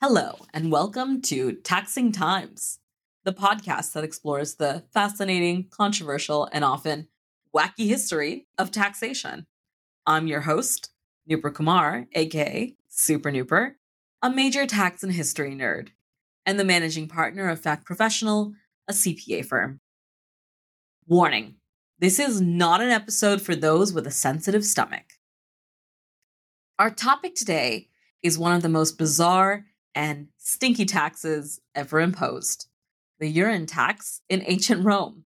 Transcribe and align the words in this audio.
Hello, 0.00 0.36
and 0.54 0.70
welcome 0.70 1.20
to 1.22 1.54
Taxing 1.54 2.12
Times, 2.12 2.78
the 3.24 3.32
podcast 3.32 3.94
that 3.94 4.04
explores 4.04 4.54
the 4.54 4.84
fascinating, 4.94 5.66
controversial, 5.70 6.48
and 6.52 6.64
often 6.64 7.08
wacky 7.52 7.88
history 7.88 8.46
of 8.58 8.70
taxation. 8.70 9.44
I'm 10.06 10.28
your 10.28 10.42
host, 10.42 10.90
Nooper 11.28 11.52
Kumar, 11.52 12.06
aka 12.12 12.76
Super 12.88 13.32
Nooper, 13.32 13.72
a 14.22 14.30
major 14.30 14.66
tax 14.66 15.02
and 15.02 15.12
history 15.12 15.50
nerd, 15.50 15.88
and 16.46 16.60
the 16.60 16.64
managing 16.64 17.08
partner 17.08 17.48
of 17.48 17.60
Fact 17.60 17.84
Professional, 17.84 18.52
a 18.86 18.92
CPA 18.92 19.44
firm. 19.44 19.80
Warning 21.08 21.56
this 21.98 22.20
is 22.20 22.40
not 22.40 22.80
an 22.80 22.90
episode 22.90 23.42
for 23.42 23.56
those 23.56 23.92
with 23.92 24.06
a 24.06 24.12
sensitive 24.12 24.64
stomach. 24.64 25.14
Our 26.78 26.90
topic 26.90 27.34
today 27.34 27.88
is 28.22 28.38
one 28.38 28.54
of 28.54 28.62
the 28.62 28.68
most 28.68 28.96
bizarre 28.96 29.64
and 29.94 30.28
stinky 30.36 30.84
taxes 30.84 31.60
ever 31.74 32.00
imposed 32.00 32.68
the 33.18 33.28
urine 33.28 33.66
tax 33.66 34.20
in 34.28 34.42
ancient 34.46 34.84
Rome. 34.84 35.24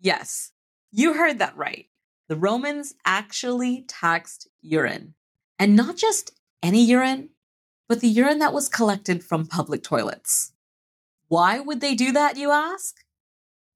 Yes, 0.00 0.52
you 0.90 1.14
heard 1.14 1.38
that 1.38 1.56
right. 1.56 1.86
The 2.28 2.36
Romans 2.36 2.94
actually 3.04 3.84
taxed 3.88 4.48
urine. 4.60 5.14
And 5.58 5.76
not 5.76 5.96
just 5.96 6.32
any 6.62 6.84
urine, 6.84 7.30
but 7.88 8.00
the 8.00 8.08
urine 8.08 8.38
that 8.40 8.52
was 8.52 8.68
collected 8.68 9.24
from 9.24 9.46
public 9.46 9.82
toilets. 9.82 10.52
Why 11.28 11.60
would 11.60 11.80
they 11.80 11.94
do 11.94 12.12
that, 12.12 12.36
you 12.36 12.50
ask? 12.50 12.96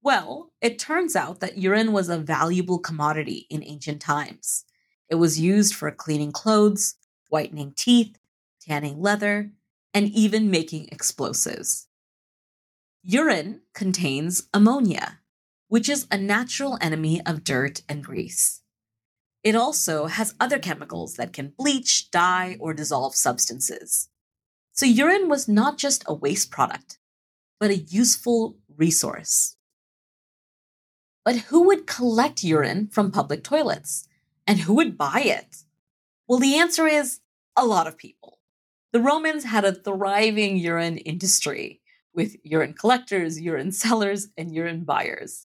Well, 0.01 0.51
it 0.61 0.79
turns 0.79 1.15
out 1.15 1.39
that 1.39 1.57
urine 1.57 1.91
was 1.91 2.09
a 2.09 2.17
valuable 2.17 2.79
commodity 2.79 3.47
in 3.49 3.63
ancient 3.63 4.01
times. 4.01 4.63
It 5.09 5.15
was 5.15 5.39
used 5.39 5.73
for 5.73 5.89
cleaning 5.91 6.31
clothes, 6.31 6.95
whitening 7.29 7.73
teeth, 7.75 8.17
tanning 8.61 9.01
leather, 9.01 9.51
and 9.93 10.09
even 10.09 10.51
making 10.51 10.89
explosives. 10.91 11.87
Urine 13.03 13.61
contains 13.73 14.47
ammonia, 14.53 15.19
which 15.67 15.87
is 15.89 16.07
a 16.11 16.17
natural 16.17 16.77
enemy 16.81 17.21
of 17.25 17.43
dirt 17.43 17.81
and 17.87 18.03
grease. 18.03 18.61
It 19.43 19.55
also 19.55 20.07
has 20.07 20.35
other 20.39 20.59
chemicals 20.59 21.15
that 21.15 21.31
can 21.33 21.53
bleach, 21.57 22.11
dye, 22.11 22.57
or 22.59 22.73
dissolve 22.73 23.15
substances. 23.15 24.09
So, 24.73 24.85
urine 24.85 25.29
was 25.29 25.47
not 25.47 25.77
just 25.77 26.03
a 26.05 26.13
waste 26.13 26.51
product, 26.51 26.99
but 27.59 27.71
a 27.71 27.77
useful 27.77 28.57
resource. 28.75 29.55
But 31.23 31.35
who 31.47 31.63
would 31.63 31.87
collect 31.87 32.43
urine 32.43 32.87
from 32.87 33.11
public 33.11 33.43
toilets? 33.43 34.07
And 34.45 34.59
who 34.59 34.75
would 34.75 34.97
buy 34.97 35.21
it? 35.25 35.63
Well, 36.27 36.39
the 36.39 36.55
answer 36.57 36.87
is 36.87 37.19
a 37.55 37.65
lot 37.65 37.87
of 37.87 37.97
people. 37.97 38.36
The 38.93 39.01
Romans 39.01 39.43
had 39.43 39.65
a 39.65 39.73
thriving 39.73 40.57
urine 40.57 40.97
industry 40.97 41.81
with 42.13 42.37
urine 42.43 42.73
collectors, 42.73 43.39
urine 43.39 43.71
sellers, 43.71 44.29
and 44.37 44.53
urine 44.53 44.85
buyers. 44.85 45.45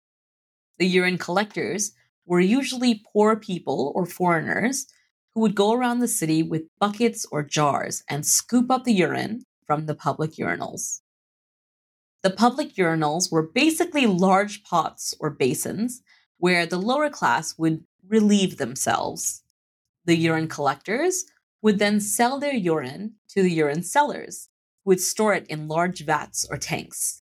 The 0.79 0.87
urine 0.87 1.17
collectors 1.17 1.93
were 2.25 2.39
usually 2.39 3.03
poor 3.13 3.35
people 3.35 3.91
or 3.95 4.05
foreigners 4.05 4.87
who 5.33 5.41
would 5.41 5.55
go 5.55 5.71
around 5.71 5.99
the 5.99 6.07
city 6.07 6.41
with 6.41 6.63
buckets 6.79 7.25
or 7.31 7.43
jars 7.43 8.03
and 8.09 8.25
scoop 8.25 8.71
up 8.71 8.83
the 8.83 8.93
urine 8.93 9.43
from 9.65 9.85
the 9.85 9.95
public 9.95 10.31
urinals. 10.31 11.01
The 12.23 12.31
public 12.31 12.73
urinals 12.73 13.31
were 13.31 13.43
basically 13.43 14.07
large 14.07 14.63
pots 14.63 15.13
or 15.19 15.29
basins 15.29 16.01
where 16.37 16.65
the 16.65 16.79
lower 16.79 17.09
class 17.09 17.57
would 17.57 17.83
relieve 18.07 18.57
themselves. 18.57 19.43
The 20.05 20.15
urine 20.15 20.47
collectors 20.47 21.25
would 21.61 21.79
then 21.79 21.99
sell 21.99 22.39
their 22.39 22.53
urine 22.53 23.15
to 23.29 23.41
the 23.41 23.51
urine 23.51 23.83
sellers, 23.83 24.49
who 24.83 24.89
would 24.89 25.01
store 25.01 25.33
it 25.33 25.47
in 25.47 25.67
large 25.67 26.05
vats 26.05 26.45
or 26.49 26.57
tanks. 26.57 27.23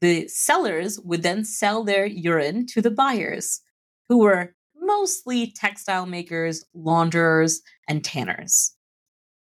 The 0.00 0.28
sellers 0.28 1.00
would 1.00 1.22
then 1.22 1.44
sell 1.44 1.84
their 1.84 2.06
urine 2.06 2.66
to 2.66 2.82
the 2.82 2.90
buyers, 2.90 3.62
who 4.08 4.18
were 4.18 4.54
mostly 4.78 5.50
textile 5.50 6.06
makers, 6.06 6.64
launderers, 6.74 7.62
and 7.88 8.04
tanners. 8.04 8.74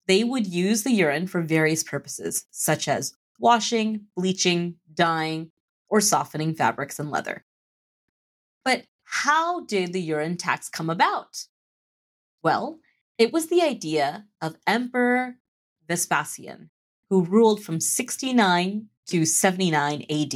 They 0.08 0.24
would 0.24 0.46
use 0.46 0.84
the 0.84 0.94
urine 0.94 1.28
for 1.28 1.42
various 1.42 1.84
purposes, 1.84 2.46
such 2.52 2.88
as 2.88 3.14
washing, 3.40 4.06
bleaching, 4.16 4.76
dyeing, 4.94 5.52
or 5.90 6.00
softening 6.00 6.54
fabrics 6.54 7.00
and 7.00 7.10
leather. 7.10 7.44
But 8.64 8.84
how 9.04 9.66
did 9.66 9.94
the 9.94 10.02
urine 10.02 10.38
tax 10.38 10.70
come 10.70 10.90
about? 10.90 11.46
Well, 12.44 12.80
it 13.18 13.32
was 13.32 13.48
the 13.48 13.62
idea 13.62 14.26
of 14.42 14.58
Emperor 14.68 15.36
Vespasian, 15.88 16.70
who 17.10 17.24
ruled 17.24 17.64
from 17.64 17.80
69 17.80 18.88
to 19.08 19.26
79 19.26 20.06
AD. 20.10 20.34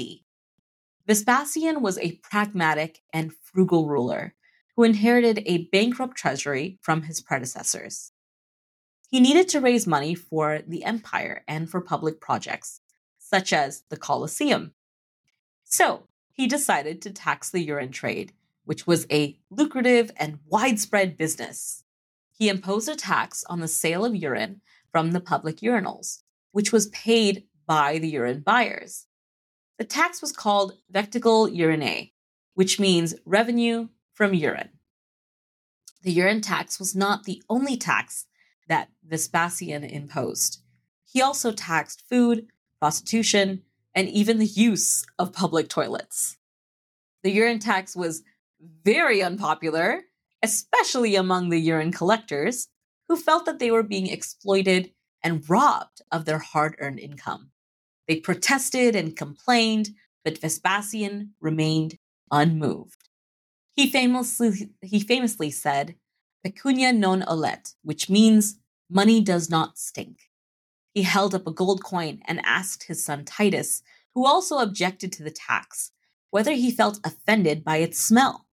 Vespasian 1.05 1.81
was 1.81 1.97
a 1.97 2.19
pragmatic 2.23 3.01
and 3.11 3.33
frugal 3.33 3.87
ruler 3.87 4.33
who 4.75 4.83
inherited 4.83 5.43
a 5.45 5.67
bankrupt 5.71 6.15
treasury 6.15 6.77
from 6.81 7.01
his 7.01 7.19
predecessors. 7.19 8.13
He 9.09 9.19
needed 9.19 9.49
to 9.49 9.59
raise 9.59 9.87
money 9.87 10.13
for 10.15 10.59
the 10.65 10.83
empire 10.85 11.43
and 11.47 11.69
for 11.69 11.81
public 11.81 12.21
projects, 12.21 12.79
such 13.17 13.51
as 13.51 13.83
the 13.89 13.97
Colosseum. 13.97 14.73
So 15.65 16.03
he 16.31 16.47
decided 16.47 17.01
to 17.01 17.11
tax 17.11 17.49
the 17.49 17.59
urine 17.59 17.91
trade, 17.91 18.31
which 18.63 18.87
was 18.87 19.05
a 19.11 19.37
lucrative 19.49 20.11
and 20.15 20.39
widespread 20.47 21.17
business 21.17 21.83
he 22.39 22.47
imposed 22.47 22.87
a 22.87 22.95
tax 22.95 23.43
on 23.49 23.59
the 23.59 23.67
sale 23.67 24.05
of 24.05 24.15
urine 24.15 24.61
from 24.93 25.11
the 25.11 25.19
public 25.19 25.57
urinals, 25.57 26.19
which 26.53 26.71
was 26.71 26.87
paid 26.87 27.43
by 27.67 27.99
the 27.99 28.07
urine 28.07 28.39
buyers. 28.39 29.07
The 29.77 29.83
tax 29.83 30.21
was 30.21 30.31
called 30.31 30.77
vectigal 30.91 31.53
urinae, 31.53 32.13
which 32.53 32.79
means 32.79 33.13
revenue 33.25 33.89
from 34.13 34.33
urine. 34.33 34.69
The 36.03 36.13
urine 36.13 36.39
tax 36.39 36.79
was 36.79 36.95
not 36.95 37.25
the 37.25 37.43
only 37.49 37.75
tax 37.75 38.25
that 38.69 38.87
Vespasian 39.05 39.83
imposed. 39.83 40.61
He 41.03 41.21
also 41.21 41.51
taxed 41.51 42.07
food, 42.07 42.47
prostitution, 42.79 43.63
and 43.93 44.07
even 44.07 44.39
the 44.39 44.45
use 44.45 45.05
of 45.17 45.33
public 45.33 45.67
toilets. 45.67 46.37
The 47.23 47.31
urine 47.31 47.59
tax 47.59 47.97
was 47.97 48.23
very 48.61 49.21
unpopular 49.21 50.03
especially 50.43 51.15
among 51.15 51.49
the 51.49 51.59
urine 51.59 51.91
collectors, 51.91 52.67
who 53.07 53.15
felt 53.15 53.45
that 53.45 53.59
they 53.59 53.71
were 53.71 53.83
being 53.83 54.07
exploited 54.07 54.91
and 55.23 55.49
robbed 55.49 56.01
of 56.11 56.25
their 56.25 56.39
hard 56.39 56.75
earned 56.79 56.99
income. 56.99 57.51
They 58.07 58.19
protested 58.19 58.95
and 58.95 59.15
complained, 59.15 59.89
but 60.23 60.39
Vespasian 60.39 61.33
remained 61.39 61.97
unmoved. 62.31 63.09
He 63.75 63.89
famously, 63.89 64.71
he 64.81 64.99
famously 64.99 65.51
said, 65.51 65.95
Pecunia 66.43 66.93
non 66.93 67.23
olet, 67.27 67.73
which 67.83 68.09
means 68.09 68.59
money 68.89 69.21
does 69.21 69.49
not 69.49 69.77
stink. 69.77 70.29
He 70.93 71.03
held 71.03 71.35
up 71.35 71.47
a 71.47 71.51
gold 71.51 71.83
coin 71.83 72.19
and 72.25 72.41
asked 72.45 72.83
his 72.83 73.03
son 73.03 73.25
Titus, 73.25 73.81
who 74.15 74.25
also 74.25 74.57
objected 74.57 75.11
to 75.13 75.23
the 75.23 75.31
tax, 75.31 75.91
whether 76.31 76.53
he 76.53 76.71
felt 76.71 76.99
offended 77.03 77.63
by 77.63 77.77
its 77.77 77.99
smell. 77.99 78.47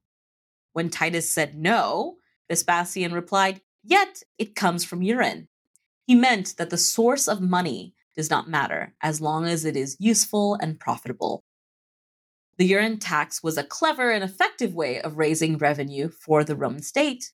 When 0.75 0.89
Titus 0.89 1.29
said 1.29 1.55
no, 1.55 2.17
Vespasian 2.49 3.13
replied, 3.13 3.61
Yet 3.81 4.23
it 4.37 4.55
comes 4.55 4.83
from 4.83 5.01
urine. 5.01 5.47
He 6.05 6.15
meant 6.15 6.57
that 6.57 6.69
the 6.69 6.77
source 6.77 7.29
of 7.29 7.39
money 7.39 7.95
does 8.13 8.29
not 8.29 8.49
matter 8.49 8.93
as 8.99 9.21
long 9.21 9.45
as 9.45 9.63
it 9.63 9.77
is 9.77 9.95
useful 10.01 10.55
and 10.55 10.77
profitable. 10.77 11.45
The 12.57 12.65
urine 12.65 12.99
tax 12.99 13.41
was 13.41 13.57
a 13.57 13.63
clever 13.63 14.11
and 14.11 14.21
effective 14.21 14.75
way 14.75 14.99
of 14.99 15.17
raising 15.17 15.57
revenue 15.57 16.09
for 16.09 16.43
the 16.43 16.57
Roman 16.57 16.81
state. 16.81 17.31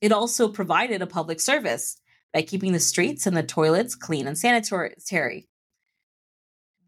It 0.00 0.10
also 0.10 0.48
provided 0.48 1.00
a 1.00 1.06
public 1.06 1.38
service 1.38 1.96
by 2.34 2.42
keeping 2.42 2.72
the 2.72 2.80
streets 2.80 3.24
and 3.24 3.36
the 3.36 3.44
toilets 3.44 3.94
clean 3.94 4.26
and 4.26 4.36
sanitary. 4.36 5.46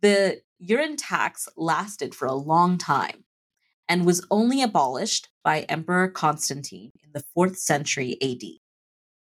The 0.00 0.43
urine 0.59 0.97
tax 0.97 1.49
lasted 1.56 2.12
for 2.12 2.27
a 2.27 2.35
long 2.35 2.77
time 2.77 3.23
and 3.88 4.06
was 4.06 4.26
only 4.31 4.62
abolished 4.62 5.29
by 5.44 5.61
Emperor 5.62 6.08
Constantine 6.08 6.93
in 7.02 7.11
the 7.12 7.25
4th 7.37 7.56
century 7.56 8.17
AD. 8.23 8.40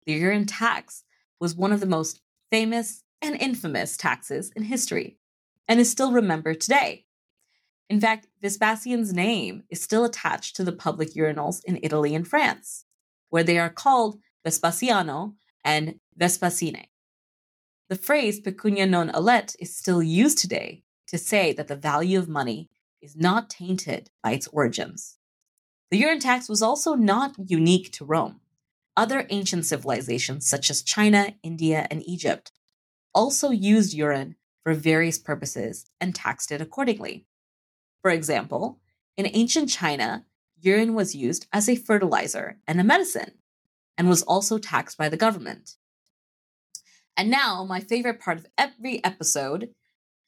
The 0.06 0.14
urine 0.14 0.46
tax 0.46 1.04
was 1.40 1.56
one 1.56 1.72
of 1.72 1.80
the 1.80 1.86
most 1.86 2.22
famous 2.52 3.04
and 3.22 3.36
infamous 3.36 3.98
taxes 3.98 4.52
in 4.56 4.64
history 4.64 5.18
and 5.68 5.80
is 5.80 5.90
still 5.90 6.12
remembered 6.12 6.62
today. 6.62 7.06
In 7.90 8.00
fact, 8.00 8.28
Vespasian's 8.42 9.14
name 9.14 9.64
is 9.70 9.82
still 9.82 10.06
attached 10.06 10.56
to 10.56 10.64
the 10.64 10.72
public 10.72 11.14
urinals 11.14 11.64
in 11.66 11.80
Italy 11.84 12.16
and 12.16 12.28
France, 12.28 12.86
where 13.30 13.44
they 13.44 13.60
are 13.60 13.70
called 13.70 14.20
Vespasiano 14.46 15.36
and 15.64 16.00
Vespasienne. 16.20 16.86
The 17.90 17.96
phrase 17.96 18.40
pecunia 18.40 18.88
non 18.88 19.12
olet 19.16 19.56
is 19.60 19.76
still 19.76 20.02
used 20.02 20.40
today 20.40 20.84
to 21.08 21.18
say 21.20 21.54
that 21.54 21.68
the 21.68 21.76
value 21.76 22.18
of 22.18 22.28
money 22.28 22.70
is 23.06 23.16
not 23.16 23.50
tainted 23.50 24.10
by 24.24 24.32
its 24.32 24.48
origins. 24.48 25.18
The 25.92 25.98
urine 25.98 26.20
tax 26.20 26.50
was 26.50 26.62
also 26.64 26.96
not 26.96 27.36
unique 27.38 27.92
to 27.94 28.06
Rome. 28.06 28.42
Other 28.98 29.28
ancient 29.30 29.66
civilizations, 29.66 30.48
such 30.48 30.70
as 30.70 30.82
China, 30.82 31.36
India, 31.44 31.88
and 31.92 32.02
Egypt, 32.08 32.52
also 33.14 33.52
used 33.52 33.94
urine 33.94 34.36
for 34.64 34.74
various 34.74 35.20
purposes 35.20 35.86
and 36.02 36.16
taxed 36.16 36.52
it 36.52 36.62
accordingly. 36.62 37.28
For 38.02 38.10
example, 38.10 38.80
in 39.16 39.30
ancient 39.32 39.70
China, 39.70 40.26
urine 40.60 40.96
was 40.96 41.16
used 41.16 41.46
as 41.54 41.70
a 41.70 41.76
fertilizer 41.76 42.58
and 42.68 42.82
a 42.82 42.84
medicine 42.84 43.34
and 43.98 44.10
was 44.10 44.24
also 44.24 44.58
taxed 44.58 44.98
by 44.98 45.08
the 45.08 45.18
government. 45.18 45.76
And 47.16 47.30
now, 47.30 47.64
my 47.64 47.80
favorite 47.80 48.20
part 48.20 48.40
of 48.40 48.48
every 48.58 49.04
episode 49.04 49.70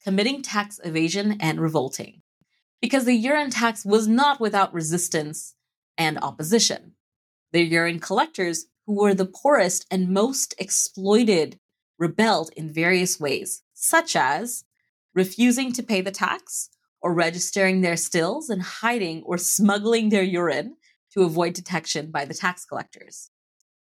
committing 0.02 0.42
tax 0.42 0.80
evasion 0.84 1.36
and 1.40 1.60
revolting. 1.60 2.22
Because 2.80 3.04
the 3.04 3.14
urine 3.14 3.50
tax 3.50 3.84
was 3.84 4.06
not 4.06 4.40
without 4.40 4.72
resistance 4.72 5.54
and 5.96 6.18
opposition. 6.18 6.92
The 7.52 7.62
urine 7.62 7.98
collectors, 7.98 8.66
who 8.86 8.94
were 8.94 9.14
the 9.14 9.26
poorest 9.26 9.86
and 9.90 10.08
most 10.08 10.54
exploited, 10.58 11.58
rebelled 11.98 12.50
in 12.56 12.72
various 12.72 13.18
ways, 13.18 13.62
such 13.74 14.14
as 14.14 14.64
refusing 15.14 15.72
to 15.72 15.82
pay 15.82 16.00
the 16.00 16.12
tax 16.12 16.70
or 17.02 17.12
registering 17.12 17.80
their 17.80 17.96
stills 17.96 18.48
and 18.48 18.62
hiding 18.62 19.22
or 19.24 19.38
smuggling 19.38 20.08
their 20.08 20.22
urine 20.22 20.76
to 21.12 21.22
avoid 21.22 21.54
detection 21.54 22.10
by 22.10 22.24
the 22.24 22.34
tax 22.34 22.64
collectors. 22.64 23.30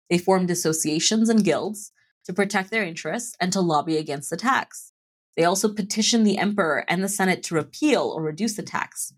They 0.09 0.17
formed 0.17 0.49
associations 0.49 1.29
and 1.29 1.43
guilds 1.43 1.91
to 2.25 2.33
protect 2.33 2.71
their 2.71 2.83
interests 2.83 3.35
and 3.39 3.53
to 3.53 3.61
lobby 3.61 3.97
against 3.97 4.29
the 4.29 4.37
tax. 4.37 4.93
They 5.37 5.43
also 5.43 5.71
petitioned 5.71 6.25
the 6.25 6.39
emperor 6.39 6.83
and 6.87 7.03
the 7.03 7.07
senate 7.07 7.43
to 7.43 7.55
repeal 7.55 8.01
or 8.01 8.23
reduce 8.23 8.55
the 8.55 8.63
tax, 8.63 9.13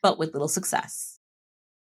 but 0.00 0.16
with 0.16 0.32
little 0.32 0.48
success. 0.48 1.18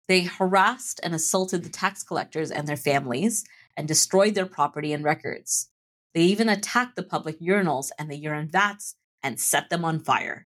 They 0.09 0.23
harassed 0.23 1.01
and 1.05 1.15
assaulted 1.15 1.63
the 1.63 1.71
tax 1.71 2.03
collectors 2.03 2.51
and 2.51 2.67
their 2.67 2.77
families 2.77 3.45
and 3.77 3.87
destroyed 3.87 4.35
their 4.35 4.45
property 4.45 4.93
and 4.93 5.05
records. 5.05 5.71
They 6.15 6.23
even 6.23 6.49
attacked 6.49 6.97
the 6.97 7.05
public 7.05 7.39
urinals 7.41 7.91
and 7.97 8.11
the 8.11 8.17
urine 8.17 8.49
vats 8.49 8.97
and 9.23 9.41
set 9.41 9.71
them 9.71 9.85
on 9.85 10.01
fire. 10.01 10.47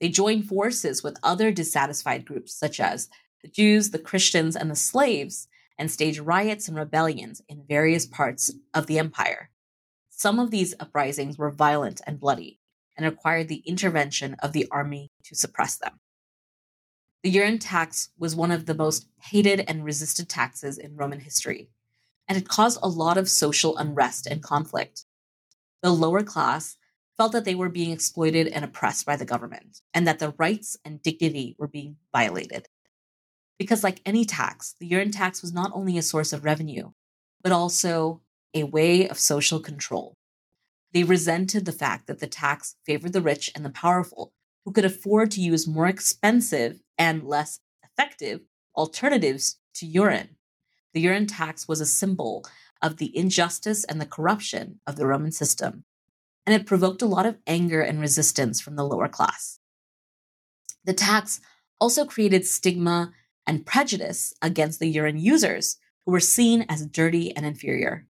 They 0.00 0.08
joined 0.08 0.46
forces 0.46 1.02
with 1.02 1.18
other 1.22 1.52
dissatisfied 1.52 2.24
groups, 2.24 2.52
such 2.52 2.80
as 2.80 3.08
the 3.42 3.48
Jews, 3.48 3.90
the 3.90 3.98
Christians, 3.98 4.56
and 4.56 4.70
the 4.70 4.76
slaves, 4.76 5.48
and 5.78 5.90
staged 5.90 6.20
riots 6.20 6.68
and 6.68 6.76
rebellions 6.76 7.42
in 7.48 7.64
various 7.68 8.06
parts 8.06 8.52
of 8.74 8.86
the 8.86 8.98
empire. 8.98 9.50
Some 10.18 10.40
of 10.40 10.50
these 10.50 10.74
uprisings 10.80 11.38
were 11.38 11.52
violent 11.52 12.00
and 12.04 12.18
bloody 12.18 12.58
and 12.96 13.06
required 13.06 13.46
the 13.46 13.62
intervention 13.64 14.34
of 14.40 14.52
the 14.52 14.66
army 14.68 15.12
to 15.22 15.36
suppress 15.36 15.76
them. 15.76 16.00
The 17.22 17.30
urine 17.30 17.60
tax 17.60 18.08
was 18.18 18.34
one 18.34 18.50
of 18.50 18.66
the 18.66 18.74
most 18.74 19.06
hated 19.20 19.60
and 19.68 19.84
resisted 19.84 20.28
taxes 20.28 20.76
in 20.76 20.96
Roman 20.96 21.20
history, 21.20 21.70
and 22.26 22.36
it 22.36 22.48
caused 22.48 22.80
a 22.82 22.88
lot 22.88 23.16
of 23.16 23.30
social 23.30 23.76
unrest 23.78 24.26
and 24.26 24.42
conflict. 24.42 25.04
The 25.82 25.92
lower 25.92 26.24
class 26.24 26.76
felt 27.16 27.30
that 27.30 27.44
they 27.44 27.54
were 27.54 27.68
being 27.68 27.92
exploited 27.92 28.48
and 28.48 28.64
oppressed 28.64 29.06
by 29.06 29.14
the 29.14 29.24
government, 29.24 29.82
and 29.94 30.04
that 30.08 30.18
their 30.18 30.34
rights 30.36 30.76
and 30.84 31.00
dignity 31.00 31.54
were 31.60 31.68
being 31.68 31.94
violated. 32.12 32.66
Because, 33.56 33.84
like 33.84 34.00
any 34.04 34.24
tax, 34.24 34.74
the 34.80 34.86
urine 34.86 35.12
tax 35.12 35.42
was 35.42 35.52
not 35.52 35.70
only 35.74 35.96
a 35.96 36.02
source 36.02 36.32
of 36.32 36.44
revenue, 36.44 36.90
but 37.40 37.52
also 37.52 38.20
a 38.54 38.64
way 38.64 39.08
of 39.08 39.18
social 39.18 39.60
control. 39.60 40.14
They 40.92 41.04
resented 41.04 41.64
the 41.64 41.72
fact 41.72 42.06
that 42.06 42.18
the 42.18 42.26
tax 42.26 42.76
favored 42.86 43.12
the 43.12 43.20
rich 43.20 43.50
and 43.54 43.64
the 43.64 43.70
powerful, 43.70 44.32
who 44.64 44.72
could 44.72 44.84
afford 44.84 45.30
to 45.32 45.40
use 45.40 45.66
more 45.66 45.86
expensive 45.86 46.80
and 46.96 47.24
less 47.24 47.60
effective 47.82 48.40
alternatives 48.76 49.58
to 49.74 49.86
urine. 49.86 50.36
The 50.94 51.00
urine 51.00 51.26
tax 51.26 51.68
was 51.68 51.80
a 51.80 51.86
symbol 51.86 52.44
of 52.80 52.96
the 52.96 53.16
injustice 53.16 53.84
and 53.84 54.00
the 54.00 54.06
corruption 54.06 54.80
of 54.86 54.96
the 54.96 55.06
Roman 55.06 55.32
system, 55.32 55.84
and 56.46 56.54
it 56.54 56.66
provoked 56.66 57.02
a 57.02 57.06
lot 57.06 57.26
of 57.26 57.38
anger 57.46 57.82
and 57.82 58.00
resistance 58.00 58.60
from 58.60 58.76
the 58.76 58.84
lower 58.84 59.08
class. 59.08 59.58
The 60.84 60.94
tax 60.94 61.40
also 61.80 62.04
created 62.06 62.46
stigma 62.46 63.12
and 63.46 63.66
prejudice 63.66 64.32
against 64.42 64.80
the 64.80 64.88
urine 64.88 65.18
users, 65.18 65.76
who 66.04 66.12
were 66.12 66.20
seen 66.20 66.64
as 66.68 66.86
dirty 66.86 67.34
and 67.36 67.44
inferior. 67.44 68.06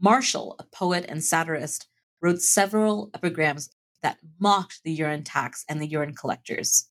Martial, 0.00 0.56
a 0.58 0.64
poet 0.64 1.04
and 1.08 1.22
satirist, 1.22 1.86
wrote 2.22 2.40
several 2.40 3.10
epigrams 3.14 3.70
that 4.02 4.18
mocked 4.38 4.80
the 4.82 4.92
urine 4.92 5.24
tax 5.24 5.64
and 5.68 5.80
the 5.80 5.86
urine 5.86 6.14
collectors. 6.14 6.88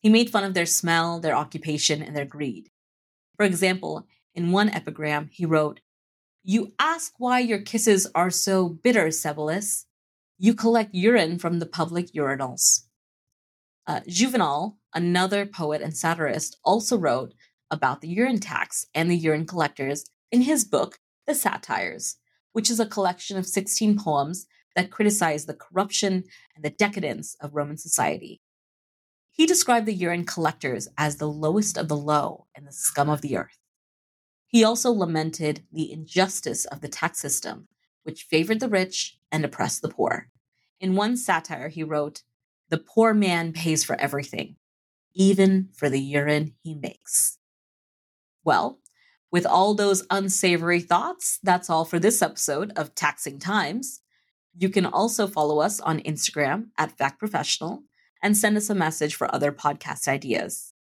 He 0.00 0.08
made 0.08 0.30
fun 0.30 0.44
of 0.44 0.54
their 0.54 0.66
smell, 0.66 1.20
their 1.20 1.36
occupation, 1.36 2.02
and 2.02 2.16
their 2.16 2.24
greed. 2.24 2.70
For 3.36 3.44
example, 3.44 4.06
in 4.34 4.52
one 4.52 4.68
epigram, 4.68 5.28
he 5.32 5.44
wrote, 5.44 5.80
You 6.42 6.72
ask 6.78 7.12
why 7.18 7.40
your 7.40 7.60
kisses 7.60 8.06
are 8.14 8.30
so 8.30 8.68
bitter, 8.68 9.08
Cebalus. 9.08 9.84
You 10.38 10.54
collect 10.54 10.94
urine 10.94 11.38
from 11.38 11.58
the 11.58 11.66
public 11.66 12.12
urinals. 12.12 12.86
Uh, 13.86 14.00
Juvenal, 14.06 14.78
another 14.94 15.46
poet 15.46 15.82
and 15.82 15.96
satirist, 15.96 16.58
also 16.64 16.96
wrote 16.96 17.34
about 17.70 18.00
the 18.00 18.08
urine 18.08 18.40
tax 18.40 18.86
and 18.94 19.10
the 19.10 19.16
urine 19.16 19.46
collectors 19.46 20.04
in 20.32 20.42
his 20.42 20.64
book, 20.64 20.98
The 21.26 21.34
Satires, 21.34 22.16
which 22.52 22.70
is 22.70 22.80
a 22.80 22.86
collection 22.86 23.36
of 23.36 23.46
16 23.46 23.98
poems 23.98 24.46
that 24.76 24.90
criticize 24.90 25.46
the 25.46 25.54
corruption 25.54 26.24
and 26.54 26.64
the 26.64 26.70
decadence 26.70 27.36
of 27.40 27.54
Roman 27.54 27.76
society. 27.76 28.40
He 29.32 29.46
described 29.46 29.86
the 29.86 29.94
urine 29.94 30.24
collectors 30.24 30.88
as 30.98 31.16
the 31.16 31.28
lowest 31.28 31.78
of 31.78 31.88
the 31.88 31.96
low 31.96 32.46
and 32.54 32.66
the 32.66 32.72
scum 32.72 33.08
of 33.08 33.22
the 33.22 33.36
earth. 33.36 33.58
He 34.46 34.64
also 34.64 34.90
lamented 34.90 35.64
the 35.72 35.92
injustice 35.92 36.64
of 36.64 36.80
the 36.80 36.88
tax 36.88 37.20
system, 37.20 37.68
which 38.02 38.24
favored 38.24 38.60
the 38.60 38.68
rich 38.68 39.18
and 39.30 39.44
oppressed 39.44 39.82
the 39.82 39.88
poor. 39.88 40.28
In 40.80 40.96
one 40.96 41.16
satire, 41.16 41.68
he 41.68 41.84
wrote, 41.84 42.22
The 42.68 42.78
poor 42.78 43.14
man 43.14 43.52
pays 43.52 43.84
for 43.84 43.94
everything, 44.00 44.56
even 45.14 45.68
for 45.72 45.88
the 45.88 46.00
urine 46.00 46.54
he 46.62 46.74
makes. 46.74 47.38
Well, 48.42 48.80
with 49.30 49.46
all 49.46 49.74
those 49.74 50.06
unsavory 50.10 50.80
thoughts, 50.80 51.38
that's 51.42 51.70
all 51.70 51.84
for 51.84 51.98
this 51.98 52.20
episode 52.22 52.72
of 52.76 52.94
Taxing 52.94 53.38
Times. 53.38 54.00
You 54.56 54.68
can 54.68 54.86
also 54.86 55.26
follow 55.26 55.60
us 55.60 55.80
on 55.80 56.00
Instagram 56.00 56.68
at 56.76 56.96
Fact 56.96 57.18
Professional 57.18 57.84
and 58.22 58.36
send 58.36 58.56
us 58.56 58.68
a 58.68 58.74
message 58.74 59.14
for 59.14 59.32
other 59.34 59.52
podcast 59.52 60.08
ideas. 60.08 60.72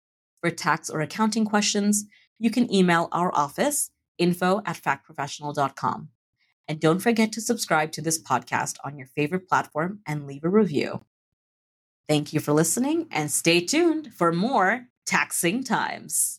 For 0.41 0.49
tax 0.49 0.89
or 0.89 1.01
accounting 1.01 1.45
questions, 1.45 2.05
you 2.39 2.49
can 2.49 2.73
email 2.73 3.09
our 3.11 3.33
office, 3.35 3.91
info 4.17 4.61
at 4.65 4.77
factprofessional.com. 4.77 6.09
And 6.67 6.79
don't 6.79 6.99
forget 6.99 7.31
to 7.33 7.41
subscribe 7.41 7.91
to 7.93 8.01
this 8.01 8.21
podcast 8.21 8.77
on 8.83 8.97
your 8.97 9.07
favorite 9.07 9.47
platform 9.49 9.99
and 10.05 10.27
leave 10.27 10.43
a 10.43 10.49
review. 10.49 11.03
Thank 12.07 12.31
you 12.31 12.39
for 12.39 12.53
listening 12.53 13.07
and 13.11 13.31
stay 13.31 13.59
tuned 13.61 14.13
for 14.13 14.31
more 14.31 14.87
taxing 15.05 15.63
times. 15.63 16.37